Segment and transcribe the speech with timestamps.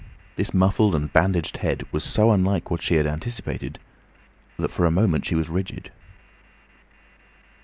[0.35, 3.77] This muffled and bandaged head was so unlike what she had anticipated,
[4.57, 5.91] that for a moment she was rigid.